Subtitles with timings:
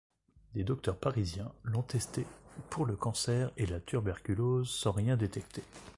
[0.55, 2.25] Des docteurs parisiens l'ont testé
[2.71, 5.61] pour le cancer et la tuberculose, sans rien détecter.